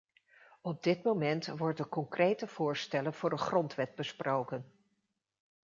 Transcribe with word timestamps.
Op 0.61 0.83
dit 0.83 1.03
moment 1.03 1.47
worden 1.47 1.89
concrete 1.89 2.47
voorstellen 2.47 3.13
voor 3.13 3.31
een 3.31 3.37
grondwet 3.39 3.95
besproken. 3.95 4.71